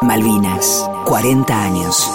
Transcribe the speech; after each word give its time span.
Malvinas, 0.00 0.88
40 1.06 1.64
años. 1.64 2.08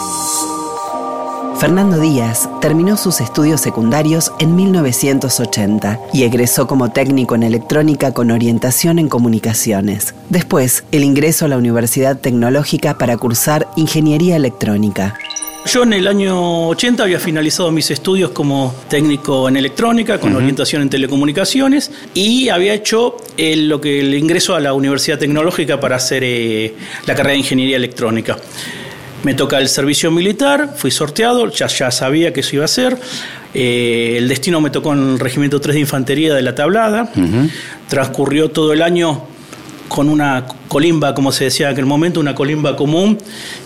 Fernando 1.57 1.99
Díaz 1.99 2.49
terminó 2.61 2.95
sus 2.95 3.19
estudios 3.19 3.59
secundarios 3.59 4.31
en 4.39 4.55
1980 4.55 5.99
y 6.13 6.23
egresó 6.23 6.65
como 6.65 6.91
técnico 6.91 7.35
en 7.35 7.43
electrónica 7.43 8.13
con 8.13 8.31
orientación 8.31 8.99
en 8.99 9.09
comunicaciones. 9.09 10.15
Después, 10.29 10.85
el 10.91 11.03
ingreso 11.03 11.45
a 11.45 11.49
la 11.49 11.57
Universidad 11.57 12.17
Tecnológica 12.17 12.97
para 12.97 13.17
cursar 13.17 13.67
ingeniería 13.75 14.37
electrónica. 14.37 15.15
Yo 15.65 15.83
en 15.83 15.93
el 15.93 16.07
año 16.07 16.67
80 16.67 17.03
había 17.03 17.19
finalizado 17.19 17.71
mis 17.71 17.89
estudios 17.89 18.31
como 18.31 18.75
técnico 18.89 19.47
en 19.47 19.55
electrónica, 19.55 20.19
con 20.19 20.35
orientación 20.35 20.81
en 20.81 20.89
telecomunicaciones, 20.89 21.89
y 22.13 22.49
había 22.49 22.73
hecho 22.73 23.17
lo 23.37 23.79
que 23.79 24.01
el 24.01 24.13
ingreso 24.13 24.55
a 24.55 24.59
la 24.59 24.73
Universidad 24.73 25.17
Tecnológica 25.17 25.79
para 25.79 25.95
hacer 25.95 26.23
eh, 26.25 26.75
la 27.07 27.15
carrera 27.15 27.33
de 27.33 27.39
ingeniería 27.39 27.77
electrónica. 27.77 28.37
Me 29.23 29.33
toca 29.35 29.57
el 29.57 29.69
servicio 29.69 30.11
militar, 30.11 30.75
fui 30.75 30.91
sorteado, 30.91 31.49
ya, 31.49 31.67
ya 31.67 31.89
sabía 31.91 32.33
que 32.33 32.41
eso 32.41 32.57
iba 32.57 32.65
a 32.65 32.67
ser. 32.67 32.97
Eh, 33.53 34.15
el 34.17 34.27
destino 34.27 34.59
me 34.59 34.69
tocó 34.69 34.93
en 34.93 35.13
el 35.13 35.19
Regimiento 35.19 35.61
3 35.61 35.75
de 35.75 35.79
Infantería 35.79 36.33
de 36.33 36.41
la 36.41 36.53
Tablada. 36.53 37.09
Transcurrió 37.87 38.51
todo 38.51 38.73
el 38.73 38.81
año 38.81 39.27
con 39.87 40.09
una 40.09 40.45
colimba, 40.73 41.13
como 41.13 41.31
se 41.31 41.43
decía 41.43 41.67
en 41.67 41.73
aquel 41.73 41.85
momento, 41.85 42.19
una 42.19 42.33
colimba 42.33 42.75
común, 42.75 43.19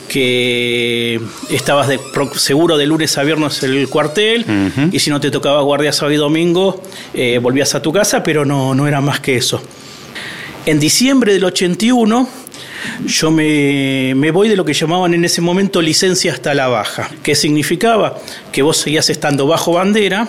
que 0.10 1.22
estabas 1.50 1.88
de, 1.88 2.02
seguro 2.36 2.76
de 2.76 2.86
lunes 2.86 3.18
a 3.18 3.24
viernes 3.24 3.64
en 3.64 3.74
el 3.74 3.88
cuartel, 3.88 4.46
y 4.92 5.00
si 5.00 5.10
no 5.10 5.22
te 5.22 5.32
tocaba 5.32 5.62
guardia 5.62 5.94
sábado 5.94 6.14
y 6.14 6.18
domingo, 6.18 6.84
eh, 7.14 7.40
volvías 7.42 7.74
a 7.76 7.82
tu 7.82 7.94
casa, 7.94 8.24
pero 8.24 8.44
no, 8.44 8.76
no 8.76 8.90
era 8.90 9.00
más 9.00 9.22
que 9.22 9.38
eso. 9.38 9.62
En 10.66 10.82
diciembre 10.82 11.32
del 11.32 11.46
81, 11.46 12.28
yo 13.06 13.32
me, 13.32 14.14
me, 14.14 14.32
voy 14.32 14.50
de 14.50 14.58
lo 14.58 14.66
que 14.66 14.74
llamaban 14.74 15.14
en 15.14 15.24
ese 15.24 15.40
momento 15.40 15.82
licencia 15.82 16.34
hasta 16.34 16.54
la 16.54 16.68
baja, 16.68 17.10
que 17.24 17.36
significaba 17.36 18.18
que 18.52 18.64
vos 18.64 18.76
seguías 18.76 19.10
estando 19.10 19.48
bajo 19.48 19.72
bandera, 19.72 20.28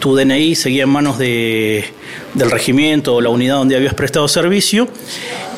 tu 0.00 0.16
DNI 0.16 0.56
seguía 0.56 0.82
en 0.82 0.88
manos 0.88 1.16
de, 1.16 1.84
del 2.34 2.50
regimiento 2.50 3.14
o 3.14 3.20
la 3.20 3.28
unidad 3.28 3.54
donde 3.54 3.76
habías 3.76 3.94
prestado 3.94 4.26
servicio, 4.26 4.88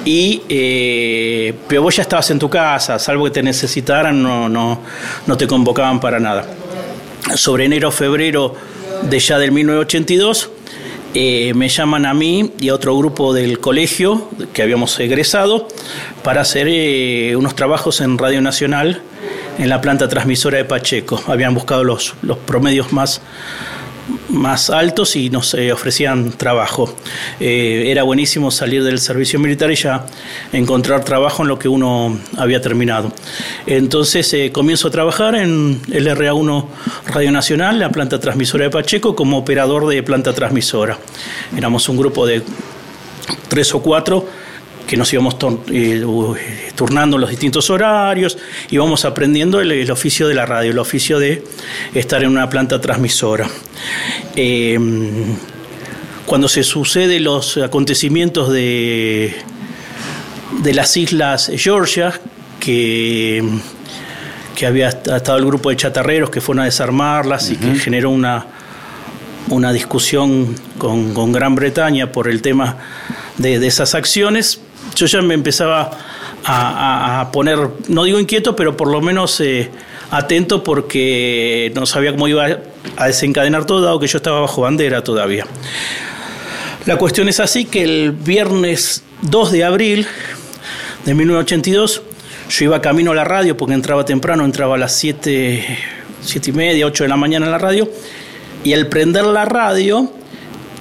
y, 0.05 0.42
eh, 0.48 1.55
pero 1.66 1.83
vos 1.83 1.97
ya 1.97 2.02
estabas 2.02 2.30
en 2.30 2.38
tu 2.38 2.50
casa, 2.50 2.98
salvo 2.98 3.24
que 3.24 3.30
te 3.30 3.42
necesitaran, 3.42 4.22
no, 4.22 4.48
no, 4.48 4.80
no 5.27 5.36
te 5.36 5.47
convocaban 5.47 6.00
para 6.00 6.20
nada. 6.20 6.47
Sobre 7.34 7.64
enero, 7.64 7.91
febrero 7.91 8.55
de 9.02 9.19
ya 9.19 9.38
del 9.38 9.52
1982, 9.52 10.50
eh, 11.16 11.55
me 11.55 11.69
llaman 11.69 12.06
a 12.06 12.12
mí 12.12 12.52
y 12.60 12.70
a 12.70 12.75
otro 12.75 12.97
grupo 12.98 13.32
del 13.32 13.60
colegio 13.60 14.28
que 14.52 14.62
habíamos 14.62 14.98
egresado 14.98 15.69
para 16.25 16.41
hacer 16.41 16.66
eh, 16.69 17.36
unos 17.36 17.55
trabajos 17.55 18.00
en 18.00 18.19
Radio 18.19 18.41
Nacional 18.42 19.00
en 19.58 19.69
la 19.69 19.80
planta 19.80 20.08
transmisora 20.08 20.58
de 20.58 20.64
Pacheco. 20.64 21.22
Habían 21.28 21.55
buscado 21.55 21.84
los, 21.84 22.14
los 22.22 22.36
promedios 22.38 22.92
más 22.92 23.20
más 24.34 24.70
altos 24.70 25.16
y 25.16 25.30
nos 25.30 25.54
eh, 25.54 25.72
ofrecían 25.72 26.32
trabajo. 26.32 26.94
Eh, 27.40 27.84
era 27.86 28.02
buenísimo 28.02 28.50
salir 28.50 28.82
del 28.84 28.98
servicio 28.98 29.38
militar 29.38 29.70
y 29.70 29.76
ya 29.76 30.06
encontrar 30.52 31.04
trabajo 31.04 31.42
en 31.42 31.48
lo 31.48 31.58
que 31.58 31.68
uno 31.68 32.18
había 32.36 32.60
terminado. 32.60 33.12
Entonces 33.66 34.32
eh, 34.34 34.50
comienzo 34.52 34.88
a 34.88 34.91
trabajar 34.91 35.34
en 35.34 35.80
el 35.91 36.06
RA1 36.06 36.66
Radio 37.06 37.32
Nacional, 37.32 37.78
la 37.78 37.91
planta 37.91 38.20
transmisora 38.20 38.64
de 38.64 38.70
Pacheco, 38.70 39.16
como 39.16 39.38
operador 39.38 39.86
de 39.86 40.02
planta 40.02 40.32
transmisora. 40.32 40.98
Éramos 41.56 41.88
un 41.88 41.96
grupo 41.96 42.26
de 42.26 42.42
tres 43.48 43.74
o 43.74 43.80
cuatro 43.80 44.26
que 44.86 44.96
nos 44.96 45.12
íbamos 45.12 45.36
eh, 45.70 46.04
turnando 46.74 47.18
los 47.18 47.30
distintos 47.30 47.70
horarios, 47.70 48.38
íbamos 48.70 49.04
aprendiendo 49.04 49.60
el, 49.60 49.91
oficio 49.91 50.28
de 50.28 50.34
la 50.34 50.46
radio, 50.46 50.72
el 50.72 50.78
oficio 50.78 51.18
de 51.18 51.44
estar 51.94 52.22
en 52.22 52.30
una 52.30 52.48
planta 52.50 52.80
transmisora. 52.80 53.48
Eh, 54.36 54.78
cuando 56.26 56.48
se 56.48 56.62
suceden 56.62 57.25
los 57.25 57.59
acontecimientos 57.59 58.50
de, 58.50 59.34
de 60.62 60.75
las 60.75 60.97
islas 60.97 61.50
Georgia, 61.54 62.19
que, 62.60 63.44
que 64.54 64.66
había 64.66 64.88
estado 64.88 65.36
el 65.36 65.44
grupo 65.44 65.70
de 65.70 65.76
chatarreros 65.76 66.30
que 66.30 66.41
fueron 66.41 66.62
a 66.62 66.64
desarmarlas 66.64 67.50
y 67.50 67.56
que 67.56 67.75
generó 67.75 68.10
una, 68.10 68.47
una 69.48 69.72
discusión 69.72 70.54
con, 70.78 71.32
Gran 71.32 71.54
Bretaña 71.54 72.12
por 72.12 72.28
el 72.28 72.41
tema 72.41 72.78
de, 73.36 73.59
de 73.59 73.66
esas 73.66 73.94
acciones, 73.94 74.60
yo 74.94 75.06
ya 75.06 75.22
me 75.22 75.34
empezaba 75.34 75.91
a, 76.44 77.31
poner, 77.32 77.59
no 77.88 78.05
digo 78.05 78.21
inquieto, 78.21 78.55
pero 78.55 78.77
por 78.77 78.88
lo 78.88 79.00
menos 79.00 79.41
eh, 79.41 79.71
atento 80.10 80.62
porque 80.62 81.72
no 81.75 81.87
sabía 81.87 82.12
cómo 82.12 82.28
iba 82.28 82.47
a 82.97 83.06
desencadenar 83.06 83.65
todo, 83.65 83.81
dado 83.81 83.99
que 83.99 84.06
yo 84.06 84.19
estaba 84.19 84.41
bajo 84.41 84.62
bandera 84.62 85.03
todavía. 85.03 85.47
La 86.87 86.97
cuestión 86.97 87.28
es 87.28 87.41
así 87.41 87.65
que 87.65 87.83
el 87.83 88.12
viernes 88.12 89.03
2 89.22 89.53
de 89.53 89.65
abril 89.65 90.06
de 91.06 91.15
1982 91.15 92.03
yo 92.50 92.65
iba 92.65 92.83
camino 92.83 93.12
a 93.12 93.15
la 93.15 93.25
radio 93.25 93.56
porque 93.56 93.75
entraba 93.75 94.04
temprano, 94.04 94.44
entraba 94.44 94.75
a 94.75 94.78
las 94.78 94.94
7, 94.97 95.65
7 96.21 96.50
y 96.50 96.53
media, 96.53 96.87
8 96.87 97.04
de 97.04 97.09
la 97.09 97.16
mañana 97.16 97.47
en 97.47 97.53
la 97.53 97.59
radio, 97.59 97.88
y 98.65 98.75
al 98.75 98.88
prender 98.88 99.25
la 99.25 99.47
radio 99.47 100.12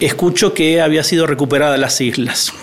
escucho 0.01 0.53
que 0.53 0.81
había 0.81 1.03
sido 1.03 1.25
recuperada 1.25 1.77
las 1.77 2.01
islas 2.01 2.53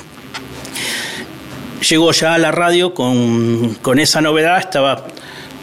llegó 1.89 2.13
ya 2.13 2.35
a 2.35 2.39
la 2.39 2.51
radio 2.51 2.95
con, 2.95 3.99
esa 3.99 4.21
novedad, 4.21 4.59
estaba 4.59 5.07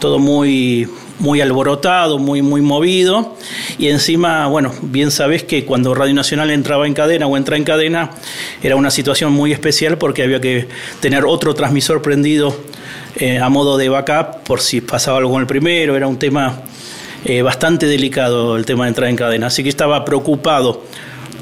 todo 0.00 0.18
muy, 0.18 0.88
muy 1.18 1.40
alborotado, 1.40 2.18
muy, 2.18 2.42
muy 2.42 2.60
movido. 2.60 3.36
Y 3.78 3.88
encima, 3.88 4.46
bueno, 4.46 4.72
bien 4.82 5.10
sabés 5.10 5.44
que 5.44 5.64
cuando 5.64 5.94
Radio 5.94 6.14
Nacional 6.14 6.50
entraba 6.50 6.86
en 6.86 6.94
cadena 6.94 7.26
o 7.26 7.36
entra 7.36 7.56
en 7.56 7.64
cadena, 7.64 8.10
era 8.62 8.76
una 8.76 8.90
situación 8.90 9.32
muy 9.32 9.52
especial 9.52 9.98
porque 9.98 10.22
había 10.22 10.40
que 10.40 10.68
tener 11.00 11.24
otro 11.24 11.54
transmisor 11.54 12.02
prendido 12.02 12.56
eh, 13.16 13.38
a 13.38 13.48
modo 13.48 13.76
de 13.76 13.88
backup 13.88 14.42
por 14.44 14.60
si 14.60 14.80
pasaba 14.80 15.18
algo 15.18 15.32
con 15.32 15.40
el 15.40 15.46
primero. 15.46 15.96
Era 15.96 16.06
un 16.06 16.18
tema 16.18 16.62
eh, 17.24 17.42
bastante 17.42 17.86
delicado 17.86 18.56
el 18.56 18.64
tema 18.64 18.84
de 18.84 18.88
entrar 18.90 19.10
en 19.10 19.16
cadena. 19.16 19.48
Así 19.48 19.62
que 19.62 19.68
estaba 19.68 20.04
preocupado 20.04 20.84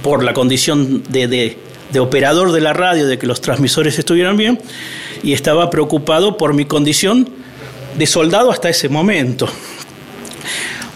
por 0.03 0.22
la 0.22 0.32
condición 0.32 1.03
de 1.08 1.26
de 1.91 2.01
operador 2.01 2.53
de 2.53 2.61
la 2.61 2.73
radio, 2.73 3.07
de 3.07 3.19
que 3.19 3.27
los 3.27 3.41
transmisores 3.41 3.99
estuvieran 3.99 4.37
bien, 4.37 4.61
y 5.23 5.33
estaba 5.33 5.71
preocupado 5.71 6.37
por 6.37 6.55
mi 6.55 6.65
condición 6.65 7.29
de 7.97 8.07
soldado 8.07 8.51
hasta 8.51 8.69
ese 8.69 8.89
momento. 8.89 9.49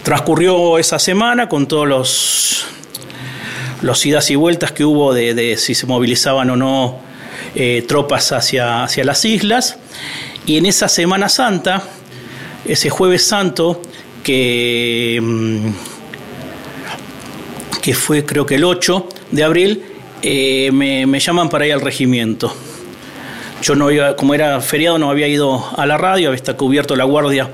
Transcurrió 0.03 0.77
esa 0.77 0.99
semana 0.99 1.47
con 1.47 1.67
todos 1.67 1.87
los, 1.87 2.65
los 3.81 4.05
idas 4.05 4.29
y 4.31 4.35
vueltas 4.35 4.71
que 4.71 4.83
hubo 4.83 5.13
de, 5.13 5.57
si 5.57 5.75
se 5.75 5.85
movilizaban 5.85 6.49
o 6.49 6.55
no 6.55 6.99
eh, 7.55 7.83
tropas 7.87 8.31
hacia, 8.31 8.83
hacia 8.83 9.03
las 9.03 9.25
islas, 9.25 9.77
y 10.45 10.57
en 10.57 10.65
esa 10.65 10.87
Semana 10.87 11.29
Santa, 11.29 11.83
ese 12.65 12.89
jueves 12.89 13.23
santo, 13.23 13.81
que, 14.23 15.19
mm, 15.21 15.67
que 17.81 17.93
fue 17.93 18.25
creo 18.25 18.45
que 18.45 18.55
el 18.55 18.63
8 18.63 19.07
de 19.31 19.43
abril, 19.43 19.83
eh, 20.21 20.71
me, 20.71 21.19
llaman 21.19 21.49
para 21.49 21.65
ir 21.65 21.73
al 21.73 21.81
regimiento. 21.81 22.53
Yo 23.61 23.75
no 23.75 23.91
iba, 23.91 24.15
como 24.15 24.33
era 24.33 24.59
feriado, 24.61 24.97
no 24.97 25.09
había 25.09 25.27
ido 25.27 25.63
a 25.77 25.85
la 25.85 25.97
radio, 25.97 26.29
había 26.29 26.37
estado 26.37 26.57
cubierto 26.57 26.95
la 26.95 27.03
guardia 27.03 27.49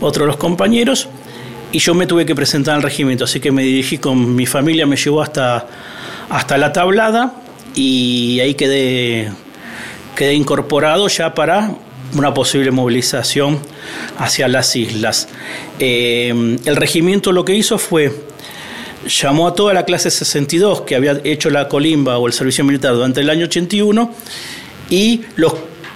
otro 0.00 0.24
de 0.24 0.28
los 0.28 0.36
compañeros, 0.36 1.08
y 1.72 1.78
yo 1.78 1.94
me 1.94 2.06
tuve 2.06 2.26
que 2.26 2.34
presentar 2.34 2.76
al 2.76 2.82
regimiento, 2.82 3.24
así 3.24 3.40
que 3.40 3.50
me 3.50 3.62
dirigí 3.62 3.98
con 3.98 4.34
mi 4.34 4.46
familia, 4.46 4.86
me 4.86 4.96
llevó 4.96 5.22
hasta, 5.22 5.66
hasta 6.28 6.58
la 6.58 6.72
tablada 6.72 7.34
y 7.74 8.38
ahí 8.40 8.54
quedé, 8.54 9.32
quedé 10.14 10.34
incorporado 10.34 11.08
ya 11.08 11.34
para 11.34 11.70
una 12.14 12.32
posible 12.32 12.70
movilización 12.70 13.58
hacia 14.18 14.46
las 14.46 14.76
islas. 14.76 15.28
Eh, 15.80 16.58
el 16.64 16.76
regimiento 16.76 17.32
lo 17.32 17.44
que 17.44 17.54
hizo 17.54 17.78
fue 17.78 18.12
llamó 19.06 19.48
a 19.48 19.54
toda 19.54 19.74
la 19.74 19.84
clase 19.84 20.10
62 20.10 20.82
que 20.82 20.96
había 20.96 21.20
hecho 21.24 21.50
la 21.50 21.68
colimba 21.68 22.18
o 22.18 22.26
el 22.26 22.32
servicio 22.32 22.64
militar 22.64 22.94
durante 22.94 23.20
el 23.20 23.30
año 23.30 23.46
81 23.46 24.12
y 24.90 25.22
los 25.36 25.54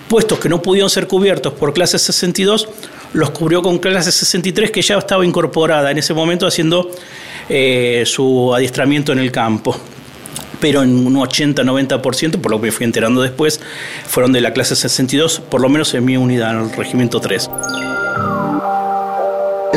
puestos 0.08 0.38
que 0.38 0.48
no 0.48 0.62
pudieron 0.62 0.90
ser 0.90 1.06
cubiertos 1.06 1.52
por 1.52 1.72
clase 1.72 1.98
62 1.98 2.68
los 3.12 3.30
cubrió 3.30 3.62
con 3.62 3.78
clase 3.78 4.12
63 4.12 4.70
que 4.70 4.82
ya 4.82 4.98
estaba 4.98 5.24
incorporada 5.24 5.90
en 5.90 5.98
ese 5.98 6.14
momento 6.14 6.46
haciendo 6.46 6.90
eh, 7.48 8.04
su 8.06 8.54
adiestramiento 8.54 9.12
en 9.12 9.18
el 9.18 9.32
campo 9.32 9.76
pero 10.60 10.82
en 10.82 11.06
un 11.06 11.14
80-90%, 11.14 12.40
por 12.40 12.50
lo 12.50 12.60
que 12.60 12.66
me 12.66 12.72
fui 12.72 12.84
enterando 12.84 13.22
después, 13.22 13.60
fueron 14.06 14.32
de 14.32 14.40
la 14.40 14.52
clase 14.52 14.74
62, 14.74 15.40
por 15.40 15.60
lo 15.60 15.68
menos 15.68 15.94
en 15.94 16.04
mi 16.04 16.16
unidad, 16.16 16.50
en 16.50 16.64
el 16.64 16.72
regimiento 16.72 17.20
3. 17.20 17.48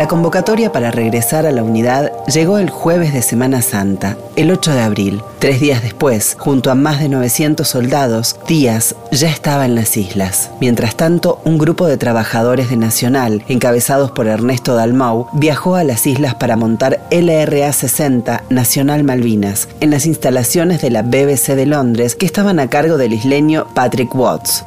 La 0.01 0.07
convocatoria 0.07 0.71
para 0.71 0.89
regresar 0.89 1.45
a 1.45 1.51
la 1.51 1.61
unidad 1.61 2.11
llegó 2.25 2.57
el 2.57 2.71
jueves 2.71 3.13
de 3.13 3.21
Semana 3.21 3.61
Santa, 3.61 4.17
el 4.35 4.49
8 4.49 4.73
de 4.73 4.81
abril. 4.81 5.21
Tres 5.37 5.59
días 5.59 5.83
después, 5.83 6.35
junto 6.39 6.71
a 6.71 6.75
más 6.75 6.99
de 6.99 7.07
900 7.07 7.67
soldados, 7.67 8.35
Díaz 8.47 8.95
ya 9.11 9.29
estaba 9.29 9.63
en 9.63 9.75
las 9.75 9.97
islas. 9.97 10.49
Mientras 10.59 10.95
tanto, 10.95 11.39
un 11.45 11.59
grupo 11.59 11.85
de 11.85 11.97
trabajadores 11.97 12.71
de 12.71 12.77
Nacional, 12.77 13.43
encabezados 13.47 14.09
por 14.09 14.25
Ernesto 14.25 14.73
Dalmau, 14.73 15.27
viajó 15.33 15.75
a 15.75 15.83
las 15.83 16.07
islas 16.07 16.33
para 16.33 16.55
montar 16.55 17.07
LRA 17.11 17.71
60 17.71 18.45
Nacional 18.49 19.03
Malvinas, 19.03 19.69
en 19.81 19.91
las 19.91 20.07
instalaciones 20.07 20.81
de 20.81 20.89
la 20.89 21.03
BBC 21.03 21.53
de 21.53 21.67
Londres 21.67 22.15
que 22.15 22.25
estaban 22.25 22.59
a 22.59 22.71
cargo 22.71 22.97
del 22.97 23.13
isleño 23.13 23.67
Patrick 23.75 24.15
Watts. 24.15 24.65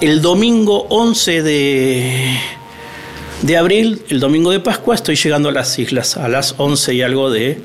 El 0.00 0.22
domingo 0.22 0.86
11 0.88 1.42
de 1.42 2.57
de 3.42 3.56
abril, 3.56 4.02
el 4.08 4.20
domingo 4.20 4.50
de 4.50 4.60
Pascua, 4.60 4.94
estoy 4.94 5.16
llegando 5.16 5.48
a 5.48 5.52
las 5.52 5.78
islas 5.78 6.16
a 6.16 6.28
las 6.28 6.54
11 6.58 6.94
y 6.94 7.02
algo 7.02 7.30
de 7.30 7.58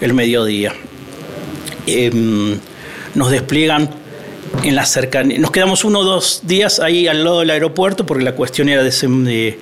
el 0.00 0.14
mediodía. 0.14 0.74
Em, 1.86 2.58
nos 3.14 3.30
despliegan 3.30 3.88
en 4.62 4.74
la 4.74 4.84
cercanía. 4.84 5.38
Nos 5.38 5.50
quedamos 5.50 5.84
uno 5.84 6.00
o 6.00 6.04
dos 6.04 6.42
días 6.44 6.80
ahí 6.80 7.08
al 7.08 7.24
lado 7.24 7.40
del 7.40 7.50
aeropuerto 7.50 8.04
porque 8.04 8.24
la 8.24 8.32
cuestión 8.32 8.68
era 8.68 8.82
de, 8.82 9.58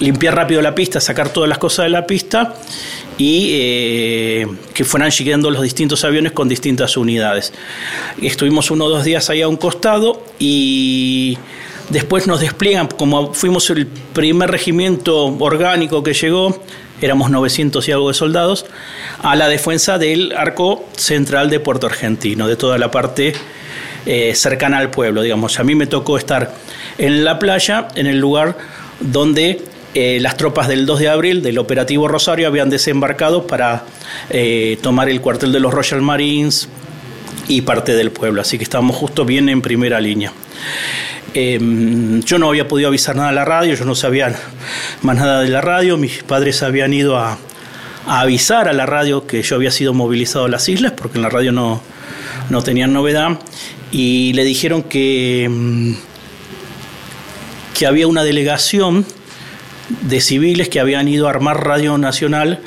limpiar 0.00 0.34
rápido 0.34 0.60
la 0.60 0.74
pista, 0.74 1.00
sacar 1.00 1.28
todas 1.32 1.48
las 1.48 1.58
cosas 1.58 1.84
de 1.84 1.90
la 1.90 2.06
pista 2.06 2.54
y 3.18 3.50
eh, 3.52 4.46
que 4.74 4.84
fueran 4.84 5.10
llegando 5.10 5.50
los 5.50 5.62
distintos 5.62 6.04
aviones 6.04 6.32
con 6.32 6.48
distintas 6.48 6.96
unidades. 6.96 7.52
Estuvimos 8.20 8.70
uno 8.72 8.86
o 8.86 8.88
dos 8.88 9.04
días 9.04 9.30
ahí 9.30 9.42
a 9.42 9.48
un 9.48 9.56
costado 9.56 10.24
y 10.40 11.38
Después 11.92 12.26
nos 12.26 12.40
despliegan, 12.40 12.88
como 12.88 13.34
fuimos 13.34 13.68
el 13.68 13.86
primer 13.86 14.50
regimiento 14.50 15.26
orgánico 15.26 16.02
que 16.02 16.14
llegó, 16.14 16.58
éramos 17.02 17.30
900 17.30 17.86
y 17.86 17.92
algo 17.92 18.08
de 18.08 18.14
soldados, 18.14 18.64
a 19.18 19.36
la 19.36 19.46
defensa 19.46 19.98
del 19.98 20.32
arco 20.32 20.86
central 20.96 21.50
de 21.50 21.60
Puerto 21.60 21.86
Argentino, 21.86 22.48
de 22.48 22.56
toda 22.56 22.78
la 22.78 22.90
parte 22.90 23.34
eh, 24.06 24.34
cercana 24.34 24.78
al 24.78 24.90
pueblo, 24.90 25.20
digamos. 25.20 25.60
A 25.60 25.64
mí 25.64 25.74
me 25.74 25.86
tocó 25.86 26.16
estar 26.16 26.54
en 26.96 27.24
la 27.24 27.38
playa, 27.38 27.88
en 27.94 28.06
el 28.06 28.18
lugar 28.18 28.56
donde 29.00 29.60
eh, 29.92 30.18
las 30.18 30.38
tropas 30.38 30.68
del 30.68 30.86
2 30.86 30.98
de 30.98 31.08
abril 31.10 31.42
del 31.42 31.58
operativo 31.58 32.08
Rosario 32.08 32.46
habían 32.46 32.70
desembarcado 32.70 33.46
para 33.46 33.84
eh, 34.30 34.78
tomar 34.80 35.10
el 35.10 35.20
cuartel 35.20 35.52
de 35.52 35.60
los 35.60 35.74
Royal 35.74 36.00
Marines 36.00 36.70
y 37.48 37.60
parte 37.60 37.94
del 37.94 38.12
pueblo, 38.12 38.40
así 38.40 38.56
que 38.56 38.64
estábamos 38.64 38.96
justo 38.96 39.26
bien 39.26 39.50
en 39.50 39.60
primera 39.60 40.00
línea. 40.00 40.32
Em, 41.34 42.20
yo 42.22 42.38
no 42.38 42.48
había 42.48 42.68
podido 42.68 42.88
avisar 42.88 43.16
nada 43.16 43.30
a 43.30 43.32
la 43.32 43.44
radio, 43.44 43.74
yo 43.74 43.84
no 43.84 43.94
sabía 43.94 44.34
más 45.00 45.16
nada 45.16 45.40
de 45.40 45.48
la 45.48 45.62
radio, 45.62 45.96
mis 45.96 46.22
padres 46.22 46.62
habían 46.62 46.92
ido 46.92 47.16
a, 47.16 47.38
avisar 48.06 48.68
a 48.68 48.72
la 48.72 48.84
radio 48.84 49.26
que 49.26 49.42
yo 49.42 49.56
había 49.56 49.70
sido 49.70 49.94
movilizado 49.94 50.44
a 50.44 50.48
las 50.48 50.68
islas, 50.68 50.92
porque 50.92 51.18
en 51.18 51.22
la 51.22 51.30
radio 51.30 51.52
no, 51.52 51.80
no 52.50 52.62
tenían 52.62 52.92
novedad, 52.92 53.38
y 53.90 54.32
le 54.34 54.44
dijeron 54.44 54.82
que, 54.82 55.44
em, 55.44 55.96
que 57.78 57.86
había 57.86 58.06
una 58.06 58.24
delegación 58.24 59.06
de 60.02 60.20
civiles 60.20 60.68
que 60.68 60.80
habían 60.80 61.08
ido 61.08 61.26
a 61.26 61.30
armar 61.30 61.64
Radio 61.64 61.96
Nacional 61.96 62.60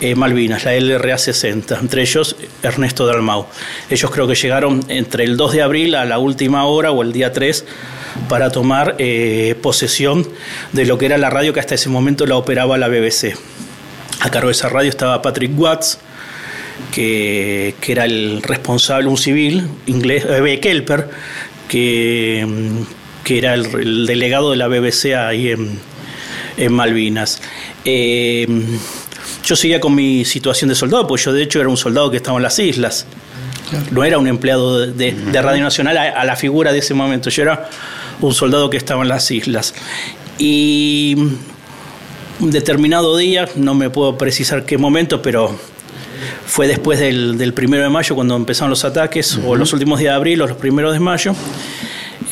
eh, 0.00 0.14
Malvinas, 0.14 0.64
la 0.64 0.74
LRA 0.74 1.18
60, 1.18 1.78
entre 1.80 2.02
ellos 2.02 2.36
Ernesto 2.62 3.06
Dalmau. 3.06 3.46
Ellos 3.90 4.10
creo 4.10 4.28
que 4.28 4.34
llegaron 4.34 4.84
entre 4.88 5.24
el 5.24 5.36
2 5.36 5.52
de 5.52 5.62
abril 5.62 5.94
a 5.94 6.04
la 6.04 6.18
última 6.18 6.64
hora 6.66 6.92
o 6.92 7.02
el 7.02 7.12
día 7.12 7.32
3 7.32 7.64
para 8.28 8.50
tomar 8.50 8.94
eh, 8.98 9.56
posesión 9.60 10.28
de 10.72 10.86
lo 10.86 10.98
que 10.98 11.06
era 11.06 11.18
la 11.18 11.30
radio 11.30 11.52
que 11.52 11.60
hasta 11.60 11.74
ese 11.74 11.88
momento 11.88 12.26
la 12.26 12.36
operaba 12.36 12.78
la 12.78 12.88
BBC. 12.88 13.36
A 14.20 14.30
cargo 14.30 14.48
de 14.48 14.52
esa 14.52 14.68
radio 14.68 14.90
estaba 14.90 15.22
Patrick 15.22 15.58
Watts, 15.58 15.98
que, 16.92 17.74
era 17.86 18.04
el 18.04 18.42
responsable, 18.42 19.08
un 19.08 19.18
civil 19.18 19.68
inglés, 19.86 20.24
eh, 20.28 20.60
Kelper, 20.60 21.08
que, 21.68 22.46
que 23.24 23.38
era 23.38 23.54
el, 23.54 24.06
delegado 24.06 24.50
de 24.50 24.56
la 24.56 24.68
BBC 24.68 25.14
ahí 25.16 25.50
en, 25.50 26.72
Malvinas. 26.72 27.40
Eh, 27.84 28.46
yo 29.48 29.56
seguía 29.56 29.80
con 29.80 29.94
mi 29.94 30.26
situación 30.26 30.68
de 30.68 30.74
soldado, 30.74 31.06
porque 31.06 31.24
yo 31.24 31.32
de 31.32 31.42
hecho 31.42 31.58
era 31.58 31.70
un 31.70 31.78
soldado 31.78 32.10
que 32.10 32.18
estaba 32.18 32.36
en 32.36 32.42
las 32.42 32.58
islas. 32.58 33.06
No 33.90 34.04
era 34.04 34.18
un 34.18 34.26
empleado 34.26 34.86
de, 34.86 35.16
Radio 35.32 35.62
Nacional 35.62 35.96
a, 35.96 36.24
la 36.26 36.36
figura 36.36 36.70
de 36.70 36.80
ese 36.80 36.92
momento. 36.92 37.30
Yo 37.30 37.44
era 37.44 37.70
un 38.20 38.34
soldado 38.34 38.68
que 38.68 38.76
estaba 38.76 39.00
en 39.00 39.08
las 39.08 39.30
islas. 39.30 39.74
Y 40.38 41.16
un 42.40 42.50
determinado 42.50 43.16
día, 43.16 43.48
no 43.56 43.74
me 43.74 43.88
puedo 43.88 44.18
precisar 44.18 44.66
qué 44.66 44.76
momento, 44.76 45.22
pero 45.22 45.58
fue 46.44 46.68
después 46.68 46.98
del, 46.98 47.52
primero 47.54 47.82
de 47.82 47.88
mayo 47.88 48.14
cuando 48.14 48.36
empezaron 48.36 48.68
los 48.68 48.84
ataques, 48.84 49.38
o 49.46 49.56
los 49.56 49.72
últimos 49.72 49.98
días 49.98 50.12
de 50.12 50.16
abril 50.16 50.42
o 50.42 50.46
los 50.46 50.58
primeros 50.58 50.92
de 50.92 51.00
mayo. 51.00 51.34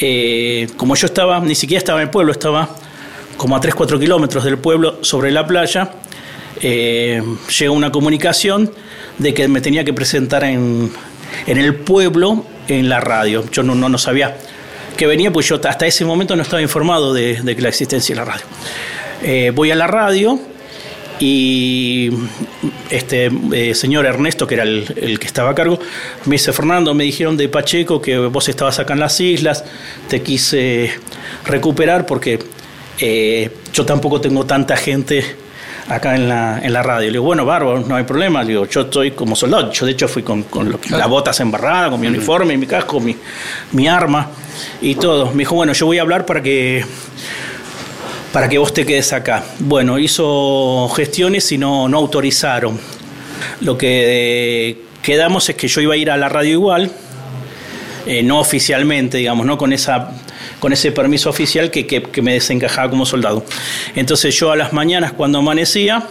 Eh, 0.00 0.68
como 0.76 0.94
yo 0.96 1.06
estaba, 1.06 1.40
ni 1.40 1.54
siquiera 1.54 1.78
estaba 1.78 2.00
en 2.00 2.08
el 2.08 2.10
pueblo, 2.10 2.32
estaba 2.32 2.68
como 3.38 3.56
a 3.56 3.60
3-4 3.60 3.98
kilómetros 3.98 4.44
del 4.44 4.58
pueblo 4.58 4.98
sobre 5.02 5.30
la 5.30 5.46
playa, 5.46 5.90
eh, 6.60 7.22
llegó 7.58 7.74
una 7.74 7.92
comunicación 7.92 8.72
de 9.18 9.34
que 9.34 9.48
me 9.48 9.60
tenía 9.60 9.84
que 9.84 9.92
presentar 9.92 10.44
en, 10.44 10.90
en 11.46 11.58
el 11.58 11.74
pueblo 11.74 12.44
en 12.68 12.88
la 12.88 13.00
radio. 13.00 13.44
Yo 13.50 13.62
no, 13.62 13.74
no, 13.74 13.88
no 13.88 13.98
sabía 13.98 14.36
que 14.96 15.06
venía, 15.06 15.30
pues 15.30 15.46
yo 15.46 15.60
hasta 15.62 15.86
ese 15.86 16.04
momento 16.04 16.34
no 16.36 16.42
estaba 16.42 16.62
informado 16.62 17.12
de, 17.12 17.40
de 17.42 17.54
la 17.60 17.68
existencia 17.68 18.14
de 18.14 18.20
la 18.20 18.24
radio. 18.24 18.44
Eh, 19.22 19.52
voy 19.54 19.70
a 19.70 19.74
la 19.74 19.86
radio 19.86 20.38
y 21.18 22.10
este 22.90 23.30
eh, 23.52 23.74
señor 23.74 24.04
Ernesto, 24.06 24.46
que 24.46 24.54
era 24.54 24.64
el, 24.64 25.18
que 25.18 25.26
estaba 25.26 25.50
a 25.50 25.54
cargo, 25.54 25.78
me 26.26 26.32
dice, 26.32 26.52
Fernando, 26.52 26.92
me 26.94 27.04
dijeron 27.04 27.36
de 27.36 27.48
Pacheco 27.48 28.00
que 28.00 28.18
vos 28.18 28.48
estabas 28.48 28.78
acá 28.78 28.94
en 28.94 29.00
las 29.00 29.18
islas, 29.20 29.64
te 30.08 30.22
quise 30.22 30.90
recuperar 31.44 32.06
porque 32.06 32.38
eh, 32.98 33.50
yo 33.72 33.86
tampoco 33.86 34.20
tengo 34.20 34.44
tanta 34.44 34.76
gente 34.76 35.24
acá 35.88 36.14
en 36.14 36.28
la, 36.28 36.60
en 36.62 36.72
la 36.72 36.82
radio. 36.82 37.06
Le 37.06 37.12
digo, 37.12 37.24
bueno, 37.24 37.44
bárbaro, 37.44 37.80
no 37.80 37.96
hay 37.96 38.04
problema. 38.04 38.42
Le 38.42 38.50
digo, 38.50 38.66
yo 38.66 38.82
estoy 38.82 39.12
como 39.12 39.36
soldado. 39.36 39.72
Yo, 39.72 39.86
de 39.86 39.92
hecho, 39.92 40.08
fui 40.08 40.22
con, 40.22 40.44
con 40.44 40.78
las 40.90 41.08
botas 41.08 41.38
embarradas, 41.40 41.90
con 41.90 42.00
mi 42.00 42.06
uniforme, 42.06 42.56
mi 42.56 42.66
casco, 42.66 43.00
mi, 43.00 43.16
mi 43.72 43.88
arma 43.88 44.28
y 44.80 44.94
todo. 44.94 45.30
Me 45.30 45.38
dijo, 45.38 45.54
bueno, 45.54 45.72
yo 45.72 45.86
voy 45.86 45.98
a 45.98 46.02
hablar 46.02 46.26
para 46.26 46.42
que 46.42 46.84
para 48.32 48.50
que 48.50 48.58
vos 48.58 48.74
te 48.74 48.84
quedes 48.84 49.14
acá. 49.14 49.42
Bueno, 49.60 49.98
hizo 49.98 50.90
gestiones 50.94 51.50
y 51.52 51.58
no, 51.58 51.88
no 51.88 51.96
autorizaron. 51.96 52.78
Lo 53.62 53.78
que 53.78 54.82
quedamos 55.02 55.48
es 55.48 55.56
que 55.56 55.68
yo 55.68 55.80
iba 55.80 55.94
a 55.94 55.96
ir 55.96 56.10
a 56.10 56.16
la 56.18 56.28
radio 56.28 56.52
igual, 56.52 56.90
eh, 58.06 58.22
no 58.22 58.38
oficialmente, 58.38 59.18
digamos, 59.18 59.46
no 59.46 59.56
con 59.56 59.72
esa 59.72 60.10
con 60.58 60.72
ese 60.72 60.92
permiso 60.92 61.30
oficial 61.30 61.70
que, 61.70 61.86
que, 61.86 62.22
me 62.22 62.32
desencajaba 62.32 62.90
como 62.90 63.06
soldado. 63.06 63.44
Entonces 63.94 64.38
yo 64.38 64.50
a 64.50 64.56
las 64.56 64.72
mañanas 64.72 65.12
cuando 65.12 65.38
amanecía, 65.38 66.06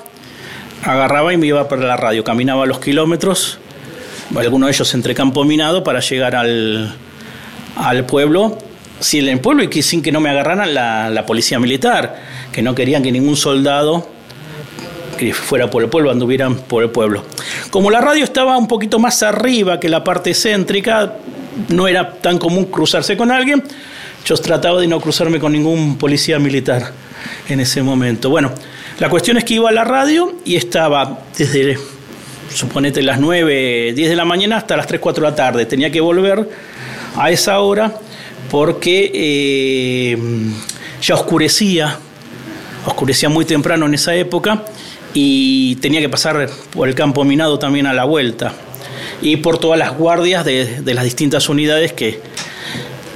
agarraba 0.83 1.33
y 1.33 1.37
me 1.37 1.47
iba 1.47 1.67
para 1.67 1.83
la 1.83 1.97
radio, 1.97 2.23
caminaba 2.23 2.65
los 2.65 2.79
kilómetros, 2.79 3.59
algunos 4.35 4.67
de 4.67 4.73
ellos 4.73 4.93
entre 4.93 5.13
campo 5.13 5.43
minado, 5.43 5.83
para 5.83 5.99
llegar 5.99 6.35
al, 6.35 6.95
al 7.75 8.05
pueblo, 8.05 8.57
si 8.99 9.19
en 9.19 9.27
el 9.27 9.39
pueblo 9.39 9.63
y 9.63 9.81
sin 9.81 10.01
que 10.01 10.11
no 10.11 10.19
me 10.19 10.29
agarraran 10.29 10.73
la, 10.73 11.09
la 11.09 11.25
policía 11.25 11.59
militar, 11.59 12.15
que 12.51 12.61
no 12.61 12.75
querían 12.75 13.03
que 13.03 13.11
ningún 13.11 13.35
soldado 13.35 14.15
que 15.15 15.33
fuera 15.33 15.69
por 15.69 15.81
el 15.83 15.89
pueblo, 15.89 16.11
anduvieran 16.11 16.55
por 16.55 16.83
el 16.83 16.89
pueblo. 16.89 17.23
Como 17.69 17.89
la 17.89 18.01
radio 18.01 18.23
estaba 18.23 18.57
un 18.57 18.67
poquito 18.67 18.99
más 18.99 19.23
arriba 19.23 19.79
que 19.79 19.89
la 19.89 20.03
parte 20.03 20.33
céntrica, 20.33 21.13
no 21.69 21.87
era 21.87 22.11
tan 22.13 22.37
común 22.37 22.65
cruzarse 22.65 23.15
con 23.15 23.31
alguien, 23.31 23.63
yo 24.25 24.35
trataba 24.37 24.81
de 24.81 24.87
no 24.87 24.99
cruzarme 24.99 25.39
con 25.39 25.51
ningún 25.51 25.97
policía 25.97 26.39
militar 26.39 26.91
en 27.47 27.59
ese 27.59 27.83
momento. 27.83 28.29
Bueno, 28.31 28.51
la 28.99 29.07
cuestión 29.07 29.37
es 29.37 29.43
que 29.43 29.53
iba 29.53 29.69
a 29.69 29.71
la 29.71 29.83
radio 29.83 30.35
y 30.43 30.55
estaba 30.55 31.19
desde, 31.37 31.77
suponete, 32.53 33.03
las 33.03 33.19
9, 33.19 33.93
10 33.95 34.09
de 34.09 34.15
la 34.15 34.25
mañana 34.25 34.57
hasta 34.57 34.75
las 34.75 34.87
3, 34.87 34.99
4 34.99 35.23
de 35.23 35.29
la 35.29 35.35
tarde. 35.35 35.65
Tenía 35.67 35.91
que 35.91 36.01
volver 36.01 36.49
a 37.15 37.29
esa 37.29 37.59
hora 37.59 37.93
porque 38.49 39.11
eh, 39.13 40.17
ya 41.01 41.13
oscurecía, 41.13 41.99
oscurecía 42.87 43.29
muy 43.29 43.45
temprano 43.45 43.85
en 43.85 43.93
esa 43.93 44.15
época 44.15 44.63
y 45.13 45.75
tenía 45.75 46.01
que 46.01 46.09
pasar 46.09 46.49
por 46.73 46.87
el 46.87 46.95
campo 46.95 47.23
minado 47.23 47.59
también 47.59 47.85
a 47.85 47.93
la 47.93 48.05
vuelta 48.05 48.53
y 49.21 49.37
por 49.37 49.59
todas 49.59 49.77
las 49.77 49.95
guardias 49.95 50.43
de, 50.43 50.81
de 50.81 50.93
las 50.95 51.03
distintas 51.03 51.47
unidades 51.47 51.93
que, 51.93 52.21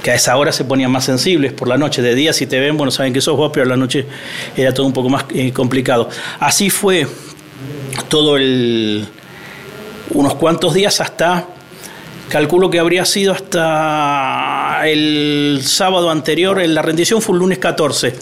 que 0.02 0.10
a 0.10 0.14
esa 0.14 0.36
hora 0.36 0.52
se 0.52 0.64
ponían 0.64 0.90
más 0.90 1.04
sensibles 1.04 1.52
por 1.52 1.68
la 1.68 1.76
noche. 1.76 2.02
De 2.02 2.14
día, 2.14 2.32
si 2.32 2.46
te 2.46 2.58
ven, 2.58 2.76
bueno, 2.76 2.90
saben 2.90 3.12
que 3.12 3.20
sos 3.20 3.36
vos, 3.36 3.50
pero 3.52 3.66
a 3.66 3.68
la 3.68 3.76
noche 3.76 4.06
era 4.56 4.72
todo 4.72 4.86
un 4.86 4.92
poco 4.92 5.08
más 5.08 5.24
eh, 5.34 5.52
complicado. 5.52 6.08
Así 6.38 6.70
fue 6.70 7.06
todo 8.08 8.36
el. 8.36 9.06
unos 10.10 10.34
cuantos 10.34 10.74
días 10.74 11.00
hasta. 11.00 11.46
Calculo 12.28 12.70
que 12.70 12.78
habría 12.78 13.04
sido 13.04 13.32
hasta 13.32 14.82
el 14.84 15.62
sábado 15.64 16.10
anterior, 16.10 16.64
la 16.64 16.80
rendición 16.80 17.20
fue 17.20 17.34
el 17.34 17.40
lunes 17.40 17.58
14, 17.58 18.14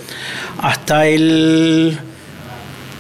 hasta 0.63 1.07
el 1.07 1.99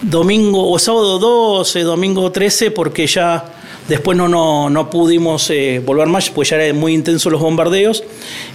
domingo 0.02 0.70
o 0.70 0.78
sábado 0.78 1.18
12, 1.18 1.80
domingo 1.80 2.30
13, 2.30 2.72
porque 2.72 3.06
ya 3.06 3.57
después 3.88 4.16
no, 4.16 4.28
no, 4.28 4.70
no 4.70 4.90
pudimos 4.90 5.50
eh, 5.50 5.82
volver 5.84 6.06
más, 6.06 6.30
pues 6.30 6.50
ya 6.50 6.56
eran 6.56 6.78
muy 6.78 6.94
intensos 6.94 7.32
los 7.32 7.40
bombardeos. 7.40 8.04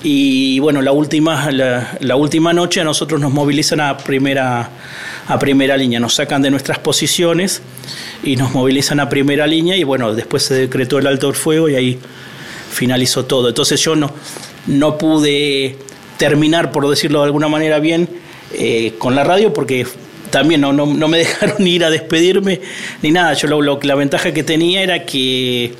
Y 0.03 0.59
bueno, 0.59 0.81
la 0.81 0.91
última, 0.91 1.51
la, 1.51 2.15
última 2.15 2.53
noche 2.53 2.81
a 2.81 2.83
nosotros 2.83 3.19
nos 3.19 3.33
movilizan 3.33 3.81
a 3.81 3.97
primera, 3.97 4.69
a 5.27 5.39
primera 5.39 5.75
línea, 5.75 5.99
nos 5.99 6.15
sacan 6.15 6.41
de 6.41 6.51
nuestras 6.51 6.79
posiciones 6.79 7.61
y 8.23 8.35
nos 8.35 8.53
movilizan 8.53 8.99
a 8.99 9.09
primera 9.09 9.47
línea 9.47 9.75
y 9.75 9.83
bueno, 9.83 10.13
después 10.13 10.43
se 10.43 10.53
decretó 10.53 10.99
el 10.99 11.07
alto 11.07 11.33
fuego 11.33 11.67
y 11.67 11.75
ahí 11.75 11.99
finalizó 12.71 13.25
todo. 13.25 13.49
Entonces 13.49 13.81
yo 13.81 13.95
no, 13.95 14.11
no 14.67 14.97
pude 14.97 15.77
terminar, 16.17 16.71
por 16.71 16.87
decirlo 16.87 17.19
de 17.19 17.25
alguna 17.25 17.47
manera 17.47 17.79
bien, 17.79 18.07
eh, 18.53 18.93
con 18.99 19.15
la 19.15 19.23
radio 19.23 19.51
porque 19.51 19.87
también 20.33 20.61
no, 20.61 20.73
no, 20.73 21.07
me 21.07 21.17
dejaron 21.19 21.67
ir 21.67 21.85
a 21.85 21.91
despedirme 21.91 22.59
ni 23.03 23.11
nada. 23.11 23.33
Yo 23.33 23.47
lo, 23.47 23.79
la 23.79 23.93
ventaja 23.93 24.33
que 24.33 24.41
tenía 24.41 24.81
era 24.81 25.05
que 25.05 25.73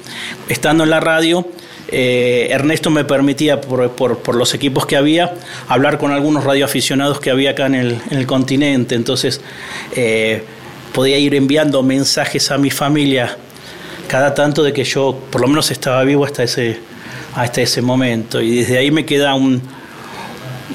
estando 0.48 0.84
en 0.84 0.92
la 0.92 1.00
radio, 1.00 1.48
eh, 1.88 2.50
Ernesto 2.52 2.92
me 2.92 3.04
permitía, 3.04 3.60
por, 3.60 3.90
por, 3.94 4.36
los 4.36 4.54
equipos 4.54 4.86
que 4.86 4.96
había, 4.96 5.34
hablar 5.68 5.98
con 5.98 6.12
algunos 6.12 6.44
radioaficionados 6.44 7.20
que 7.20 7.32
había 7.32 7.52
acá 7.52 7.66
en 7.66 7.74
el, 7.74 7.98
en 8.12 8.20
el 8.20 8.28
continente. 8.28 8.94
Entonces 8.94 9.42
eh, 9.96 10.44
podía 10.94 11.18
ir 11.18 11.34
enviando 11.34 11.82
mensajes 11.82 12.52
a 12.52 12.60
mi 12.60 12.70
familia 12.70 13.36
cada 14.08 14.36
tanto 14.36 14.62
de 14.62 14.72
que 14.72 14.84
yo 14.84 15.20
por 15.32 15.42
lo 15.42 15.48
menos 15.48 15.72
estaba 15.72 16.04
vivo 16.04 16.26
hasta 16.26 16.44
ese, 16.44 16.78
hasta 17.34 17.60
ese 17.60 17.82
momento. 17.82 18.40
Y 18.40 18.58
desde 18.58 18.78
ahí 18.78 18.92
me 18.92 19.04
queda 19.04 19.34
un, 19.34 19.64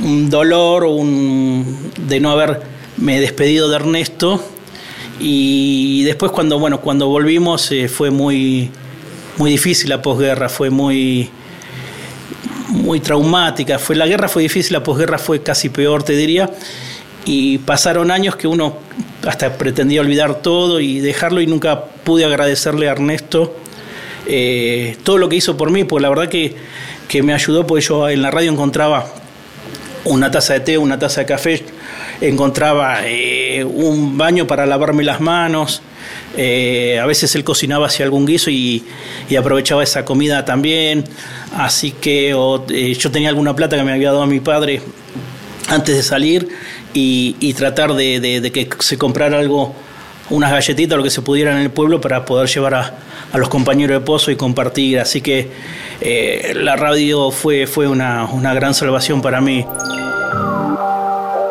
un 0.02 0.28
dolor 0.28 0.82
un, 0.82 1.92
de 1.97 2.18
no 2.18 2.32
haber 2.32 2.77
me 3.00 3.17
he 3.17 3.21
despedido 3.21 3.69
de 3.69 3.76
Ernesto 3.76 4.43
y 5.21 6.05
después 6.05 6.33
cuando 6.33 6.59
bueno 6.59 6.81
cuando 6.81 7.09
volvimos 7.09 7.71
eh, 7.73 7.88
fue 7.88 8.11
muy 8.11 8.71
muy 9.37 9.50
difícil 9.50 9.90
la 9.90 10.02
posguerra 10.02 10.49
fue 10.49 10.71
muy 10.71 11.31
muy 12.69 13.00
traumática 13.00 13.78
fue 13.78 13.97
la 13.97 14.07
guerra 14.07 14.28
fue 14.28 14.43
difícil 14.43 14.73
la 14.73 14.83
posguerra 14.83 15.19
fue 15.19 15.43
casi 15.43 15.69
peor 15.69 16.02
te 16.02 16.14
diría 16.14 16.50
y 17.25 17.59
pasaron 17.59 18.11
años 18.11 18.37
que 18.37 18.47
uno 18.47 18.78
hasta 19.26 19.57
pretendía 19.59 20.00
olvidar 20.00 20.40
todo 20.43 20.81
y 20.81 21.00
dejarlo 21.00 21.40
y 21.40 21.47
nunca 21.47 21.85
pude 21.85 22.25
agradecerle 22.25 22.88
a 22.88 22.93
Ernesto 22.93 23.57
eh, 24.26 24.97
todo 25.05 25.19
lo 25.19 25.28
que 25.28 25.37
hizo 25.37 25.57
por 25.57 25.71
mí 25.71 25.85
porque 25.85 26.02
la 26.02 26.09
verdad 26.09 26.28
que, 26.28 26.55
que 27.09 27.23
me 27.23 27.33
ayudó 27.33 27.67
porque 27.67 27.85
yo 27.85 28.09
en 28.09 28.23
la 28.23 28.31
radio 28.31 28.50
encontraba 28.50 29.07
una 30.05 30.31
taza 30.31 30.55
de 30.55 30.61
té 30.61 30.78
una 30.78 30.99
taza 30.99 31.23
de 31.23 31.26
café 31.26 31.64
encontraba 32.20 33.00
eh, 33.04 33.64
un 33.64 34.18
baño 34.18 34.46
para 34.46 34.66
lavarme 34.66 35.04
las 35.04 35.20
manos. 35.20 35.82
Eh, 36.37 36.98
a 37.00 37.06
veces 37.06 37.34
él 37.34 37.44
cocinaba 37.44 37.87
hacia 37.87 38.04
algún 38.04 38.26
guiso 38.26 38.50
y, 38.50 38.84
aprovechaba 39.38 39.82
esa 39.82 40.04
comida 40.04 40.44
también. 40.44 41.04
Así 41.56 41.92
que 41.92 42.30
eh, 42.30 42.94
yo 42.94 43.10
tenía 43.10 43.28
alguna 43.28 43.54
plata 43.54 43.76
que 43.76 43.82
me 43.82 43.92
había 43.92 44.08
dado 44.08 44.22
a 44.22 44.26
mi 44.26 44.40
padre 44.40 44.82
antes 45.68 45.96
de 45.96 46.02
salir 46.02 46.48
y, 46.92 47.52
tratar 47.54 47.94
de, 47.94 48.50
que 48.52 48.68
se 48.80 48.98
comprara 48.98 49.38
algo, 49.38 49.75
unas 50.30 50.50
galletitas, 50.50 50.96
lo 50.96 51.04
que 51.04 51.10
se 51.10 51.22
pudiera 51.22 51.52
en 51.52 51.58
el 51.58 51.70
pueblo 51.70 52.00
para 52.00 52.25
poder 52.25 52.48
llevar 52.48 52.75
a, 52.75 52.94
los 53.34 53.48
compañeros 53.48 54.00
de 54.00 54.04
pozo 54.04 54.30
y 54.30 54.37
compartir. 54.37 54.98
Así 54.98 55.20
que 55.20 55.50
la 56.54 56.76
radio 56.76 57.30
fue, 57.30 57.66
fue 57.66 57.87
una, 57.87 58.25
una 58.25 58.54
gran 58.54 58.75
salvación 58.75 59.20
para 59.20 59.40
mí. 59.40 59.64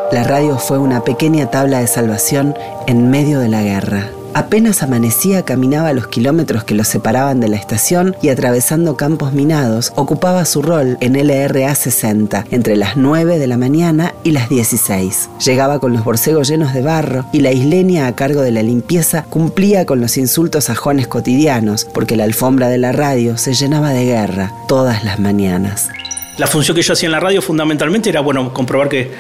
La 0.10 0.24
radio 0.24 0.58
fue 0.58 0.78
una 0.78 1.04
pequeña 1.04 1.52
tabla 1.52 1.80
de 1.80 1.88
salvación 1.88 2.56
en 2.88 3.10
medio 3.10 3.40
de 3.40 3.50
la 3.50 3.62
guerra. 3.62 4.10
Apenas 4.34 4.82
amanecía, 4.82 5.44
caminaba 5.44 5.92
los 5.92 6.08
kilómetros 6.08 6.64
que 6.64 6.76
los 6.76 6.88
separaban 6.88 7.42
de 7.42 7.50
la 7.50 7.58
estación 7.58 8.16
y 8.22 8.30
atravesando 8.30 8.96
campos 8.96 9.34
minados, 9.34 9.92
ocupaba 9.98 10.46
su 10.46 10.62
rol 10.62 10.98
en 11.02 11.18
LRA 11.18 11.76
60 11.76 12.46
entre 12.52 12.78
las 12.78 12.96
9 12.96 13.38
de 13.38 13.48
la 13.48 13.58
mañana 13.58 14.14
y 14.24 14.32
las 14.32 14.48
16. 14.48 15.30
Llegaba 15.44 15.80
con 15.80 15.92
los 15.92 16.06
borcegos 16.06 16.48
llenos 16.48 16.74
de 16.74 16.84
barro 16.84 17.26
y 17.34 17.42
la 17.42 17.52
isleña 17.52 18.08
a 18.08 18.16
cargo 18.16 18.44
de 18.44 18.52
la 18.52 18.64
limpieza 18.64 19.26
cumplía 19.30 19.86
con 19.86 20.00
los 20.00 20.18
insultos 20.18 20.66
sajones 20.66 21.08
cotidianos 21.08 21.84
porque 21.84 22.16
la 22.16 22.24
alfombra 22.24 22.70
de 22.70 22.78
la 22.78 22.94
radio 22.94 23.38
se 23.38 23.54
llenaba 23.54 23.90
de 23.90 24.06
guerra 24.06 24.54
todas 24.70 25.04
las 25.04 25.20
mañanas. 25.20 25.90
La 26.38 26.48
función 26.48 26.76
que 26.76 26.84
yo 26.84 26.94
hacía 26.94 27.08
en 27.08 27.14
la 27.14 27.20
radio 27.20 27.42
fundamentalmente 27.42 28.10
era 28.10 28.22
bueno 28.22 28.54
comprobar 28.54 28.88
que 28.88 29.12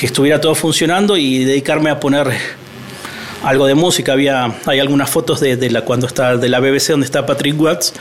que 0.00 0.06
estuviera 0.06 0.40
todo 0.40 0.54
funcionando 0.54 1.18
y 1.18 1.44
dedicarme 1.44 1.90
a 1.90 2.00
poner 2.00 2.32
algo 3.44 3.66
de 3.66 3.74
música. 3.74 4.14
Había, 4.14 4.54
hay 4.64 4.78
algunas 4.78 5.10
fotos 5.10 5.40
de, 5.40 5.70
la, 5.70 5.82
cuando 5.82 6.06
está, 6.06 6.38
de 6.38 6.48
la 6.48 6.58
BBC 6.58 6.92
donde 6.92 7.04
está 7.04 7.26
Patrick 7.26 7.60
Watts 7.60 7.92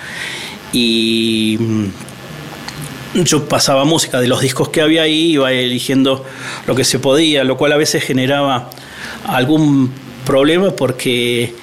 y 0.71 1.57
mm, 1.59 3.23
yo 3.25 3.49
pasaba 3.49 3.83
música 3.83 4.21
de 4.21 4.29
los 4.29 4.39
discos 4.39 4.69
que 4.69 4.79
había 4.79 5.01
ahí, 5.01 5.31
iba 5.31 5.51
eligiendo 5.51 6.25
lo 6.67 6.73
que 6.73 6.85
se 6.85 6.99
podía, 6.99 7.43
lo 7.43 7.57
cual 7.57 7.73
a 7.73 7.77
veces 7.77 8.01
generaba 8.01 8.69
algún 9.27 9.91
problema 10.25 10.71
porque 10.71 11.53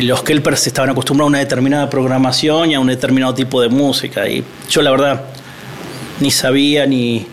los 0.00 0.22
Kelpers 0.22 0.66
estaban 0.66 0.90
acostumbrados 0.90 1.28
a 1.28 1.30
una 1.30 1.38
determinada 1.38 1.88
programación 1.88 2.70
y 2.70 2.74
a 2.74 2.80
un 2.80 2.88
determinado 2.88 3.32
tipo 3.32 3.62
de 3.62 3.70
música 3.70 4.28
y 4.28 4.44
yo 4.68 4.82
la 4.82 4.90
verdad 4.90 5.24
ni 6.20 6.30
sabía 6.30 6.84
ni, 6.84 7.26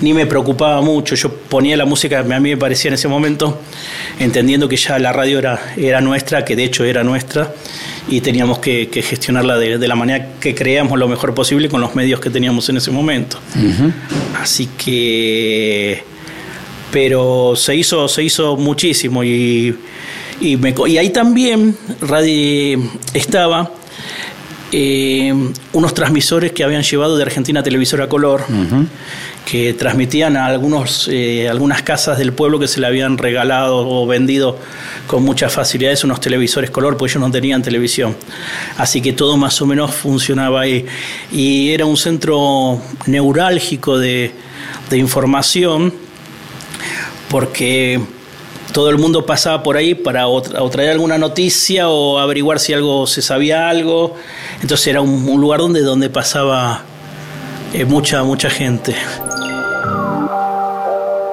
ni 0.00 0.12
me 0.12 0.26
preocupaba 0.26 0.80
mucho. 0.80 1.14
Yo 1.14 1.32
ponía 1.32 1.76
la 1.76 1.84
música 1.84 2.24
que 2.24 2.34
a 2.34 2.40
mí 2.40 2.50
me 2.50 2.56
parecía 2.56 2.88
en 2.88 2.94
ese 2.94 3.08
momento, 3.08 3.60
entendiendo 4.18 4.68
que 4.68 4.76
ya 4.76 4.98
la 4.98 5.12
radio 5.12 5.38
era, 5.38 5.60
era 5.76 6.00
nuestra, 6.00 6.44
que 6.44 6.56
de 6.56 6.64
hecho 6.64 6.84
era 6.84 7.02
nuestra, 7.04 7.52
y 8.08 8.20
teníamos 8.20 8.58
que, 8.58 8.88
gestionarla 8.92 9.58
de, 9.58 9.88
la 9.88 9.94
manera 9.94 10.34
que 10.40 10.54
creíamos 10.54 10.98
lo 10.98 11.08
mejor 11.08 11.34
posible 11.34 11.68
con 11.68 11.80
los 11.80 11.94
medios 11.94 12.20
que 12.20 12.30
teníamos 12.30 12.68
en 12.68 12.76
ese 12.76 12.90
momento. 12.90 13.38
Así 14.40 14.68
que. 14.76 16.04
Pero 16.92 17.54
se 17.56 17.74
hizo, 17.74 18.06
se 18.08 18.22
hizo 18.22 18.56
muchísimo 18.56 19.24
y, 19.24 19.76
y, 20.40 20.96
ahí 20.98 21.10
también 21.10 21.76
radio 22.00 22.80
estaba. 23.12 23.72
Eh, 24.72 25.32
unos 25.74 25.94
transmisores 25.94 26.50
que 26.50 26.64
habían 26.64 26.82
llevado 26.82 27.16
de 27.16 27.22
Argentina 27.22 27.62
Televisora 27.62 28.08
Color, 28.08 28.44
que 29.46 29.74
transmitían 29.74 30.36
a 30.36 30.46
algunos, 30.46 31.08
eh, 31.08 31.48
algunas 31.48 31.80
casas 31.82 32.18
del 32.18 32.32
pueblo 32.32 32.58
que 32.58 32.66
se 32.66 32.80
le 32.80 32.88
habían 32.88 33.16
regalado 33.16 33.88
o 33.88 34.04
vendido 34.04 34.58
con 35.06 35.22
muchas 35.22 35.52
facilidades 35.52 36.02
unos 36.02 36.20
televisores 36.20 36.68
color, 36.68 36.96
pues 36.96 37.12
ellos 37.12 37.22
no 37.22 37.30
tenían 37.30 37.62
televisión. 37.62 38.16
Así 38.76 39.00
que 39.00 39.12
todo 39.12 39.36
más 39.36 39.62
o 39.62 39.66
menos 39.66 39.94
funcionaba 39.94 40.62
ahí. 40.62 40.84
Y 41.30 41.70
era 41.70 41.86
un 41.86 41.96
centro 41.96 42.82
neurálgico 43.06 43.98
de, 43.98 44.34
información, 44.90 45.94
porque 47.30 48.00
todo 48.72 48.90
el 48.90 48.98
mundo 48.98 49.26
pasaba 49.26 49.62
por 49.62 49.76
ahí 49.76 49.94
para 49.94 50.26
o, 50.26 50.42
traer 50.70 50.90
alguna 50.90 51.18
noticia 51.18 51.88
o 51.88 52.18
averiguar 52.18 52.58
si 52.58 52.72
algo 52.72 53.06
se 53.06 53.22
sabía 53.22 53.68
algo. 53.68 54.16
Entonces 54.60 54.88
era 54.88 55.02
un, 55.02 55.40
lugar 55.40 55.60
donde, 55.60 55.82
donde 55.82 56.10
pasaba 56.10 56.84
eh, 57.72 57.84
mucha, 57.84 58.22
mucha 58.22 58.50
gente. 58.50 58.94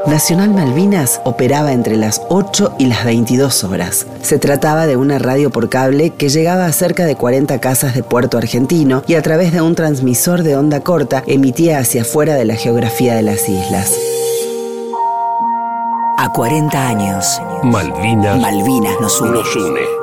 Nacional 0.06 0.50
Malvinas 0.54 1.22
operaba 1.24 1.72
entre 1.72 1.96
las 1.96 2.22
8 2.30 2.76
y 2.78 2.88
las 2.88 3.06
22 3.06 3.64
horas. 3.64 4.06
Se 4.22 4.38
trataba 4.38 4.86
de 4.86 4.98
una 4.98 5.18
radio 5.18 5.50
por 5.50 5.70
cable 5.70 6.10
que 6.12 6.28
llegaba 6.28 6.66
a 6.66 6.72
cerca 6.74 7.06
de 7.06 7.16
40 7.16 7.60
casas 7.60 7.96
de 7.96 8.04
Puerto 8.04 8.38
Argentino 8.38 9.04
y 9.08 9.16
a 9.16 9.22
través 9.22 9.54
de 9.54 9.62
un 9.62 9.76
transmisor 9.76 10.44
de 10.44 10.58
onda 10.58 10.82
corta 10.82 11.24
emitía 11.26 11.80
hacia 11.80 12.02
afuera 12.02 12.36
de 12.36 12.46
la 12.46 12.56
geografía 12.56 13.16
de 13.16 13.22
las 13.22 13.48
islas. 13.48 13.98
A 16.18 16.30
40 16.32 16.88
años, 16.88 17.42
Malvinas, 17.64 18.40
Malvinas 18.40 19.00
nos 19.00 19.20
une. 19.22 19.32
Nos 19.32 19.56
une. 19.56 20.03